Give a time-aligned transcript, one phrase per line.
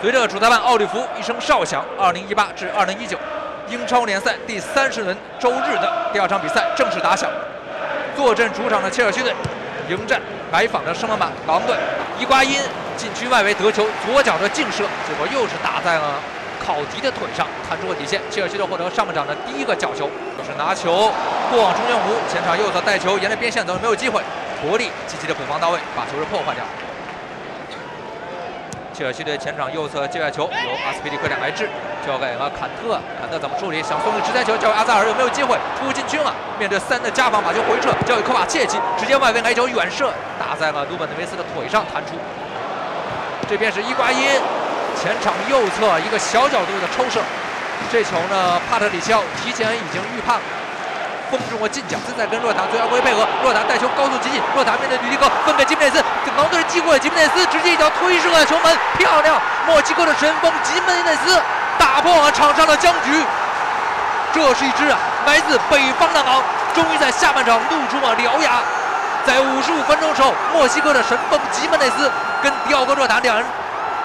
[0.00, 3.18] 随着主裁判奥利弗一声哨响，2018至2019
[3.68, 7.28] 英超联赛第三十轮周日的第二场比赛正式打响。
[8.16, 9.34] 坐镇主场的切尔西队
[9.90, 10.18] 迎战
[10.52, 11.76] 来访的圣马马狼队。
[12.18, 12.58] 伊瓜因
[12.96, 16.14] 禁区外围得球，左脚的劲射，结果又是打在了
[16.64, 18.18] 考迪的腿上，弹出了底线。
[18.30, 20.08] 切尔西队获得上半场的第一个角球，
[20.38, 21.12] 就是拿球
[21.50, 24.22] 过往中间弧，前场右侧带球，沿着边线走，没有机会。
[24.62, 26.64] 伯利积极的补防到位，把球是破坏掉。
[29.00, 31.66] 切尔西队前场右侧界外球由阿斯皮利奎塔来治，
[32.06, 33.00] 交给了坎特。
[33.18, 33.82] 坎特怎么处理？
[33.82, 36.28] 想送个直塞球，交给阿扎尔，有没有机会突进去了？
[36.58, 42.12] 面对三的加防，把球回撤，交给科瓦切奇，直接外围来球远射，打在了鲁本内维斯的腿上，弹出。
[43.48, 44.20] 这边是伊瓜因，
[45.00, 47.24] 前场右侧一个小角度的抽射，
[47.90, 50.42] 这球呢，帕特里西奥提前已经预判了。
[51.30, 53.26] 封住了近角，正在跟洛塔最后回配合。
[53.42, 56.02] 洛塔带球高速急进，洛塔面对吕迪格，分给吉梅内斯。
[56.36, 59.40] 狼队击过，吉梅内斯直接一脚推射球门，漂亮！
[59.66, 61.40] 墨西哥的神锋吉梅内斯
[61.78, 63.24] 打破了场上的僵局。
[64.32, 66.42] 这是一支啊来自北方的狼，
[66.74, 68.60] 终于在下半场露出了獠牙。
[69.26, 72.10] 在五十五分钟时候，墨西哥的神锋吉梅内斯
[72.42, 73.44] 跟迪奥戈洛塔两人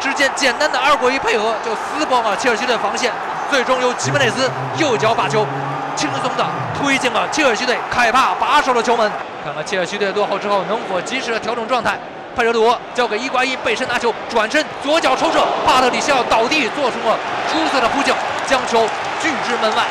[0.00, 3.12] 之间简单的二过一配合，就撕破了切尔西队防线。
[3.50, 5.46] 最终由吉梅内斯右脚把球。
[5.96, 6.46] 轻松的
[6.78, 9.10] 推进了切尔西队凯帕把守的球门。
[9.42, 11.98] 看看切尔西队落后之后能否及时的调整状态。
[12.36, 17.16] 佩德罗交给伊瓜因背身拿球，转身左脚抽射，帕特里西奥倒地做出了
[17.50, 18.12] 出色的扑救，
[18.46, 18.86] 将球
[19.22, 19.84] 拒之门外。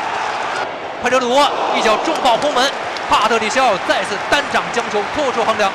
[1.02, 2.70] 佩德罗一脚重爆轰门，
[3.10, 5.68] 帕特里西奥再次单掌将球拖出横梁。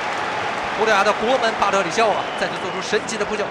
[0.80, 3.44] 葡萄牙的国门帕特里西奥啊，再次做出神奇的扑救。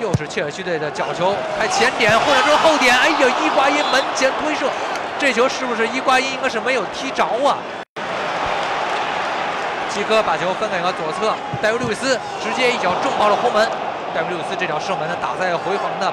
[0.00, 4.66] 又是切尔西队的角球，开前点或者说后点，哎呀，伊瓜因门前推射。
[5.18, 7.58] 这球是不是伊瓜因应该是没有踢着啊？
[9.90, 13.68] 基科把球分给了左侧，戴维·路易斯直接一脚重爆了后门。
[14.14, 16.12] 戴维·路易斯这脚射门呢，打在回防的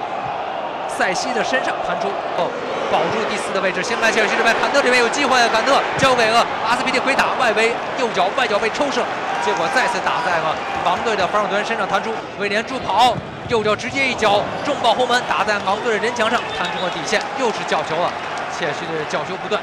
[0.90, 2.50] 塞西的身上，弹出哦
[2.92, 3.84] 保住第四的位置。
[3.84, 9.06] 先来切尔西这边，坎特这边有机会，坎特交给了阿斯皮利奎塔，外围右脚外脚被抽射，
[9.46, 12.10] 结果再次打在了狼队的防守端身上，弹出。
[12.40, 13.14] 威廉助跑，
[13.48, 18.10] 右脚直接一脚重爆后门，打在狼队的人墙上，弹出了底线，又是角球啊！
[18.58, 19.62] 切尔西队角球不断，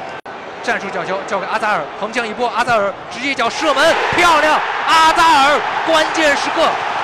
[0.63, 4.55] 战术角球交给阿扎尔，横向一波，阿扎尔直接一脚射门，漂亮！
[4.87, 6.63] 阿扎尔关键时刻，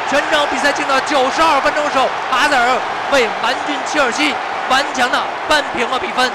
[0.08, 2.78] 全场比赛进到九十二分钟的时候，阿扎尔
[3.10, 4.32] 为蓝军切尔西
[4.70, 5.18] 顽强的
[5.48, 6.30] 扳平了比分。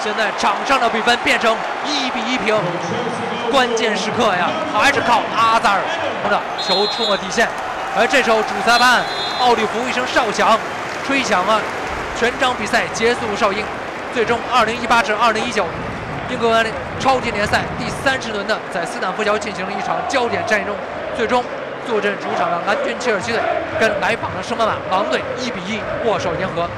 [0.00, 2.56] 现在场上的比分变成一比一平，
[3.52, 5.80] 关键时刻呀，还是靠阿扎尔
[6.30, 7.46] 的球出了底线。
[7.98, 9.02] 而这时候主裁判
[9.40, 10.56] 奥利弗一声哨响，
[11.04, 11.60] 吹响了
[12.16, 13.64] 全场比赛结束哨音。
[14.14, 15.66] 最终，二零一八至二零一九
[16.30, 16.64] 英格兰
[17.00, 20.76] 超级联赛第三十轮的在斯坦福桥进行了一场焦点战役中，
[21.16, 21.42] 最终
[21.88, 23.40] 坐镇主场的蓝军切尔西队
[23.80, 26.70] 跟来访的圣马马狼队一比一握手言和。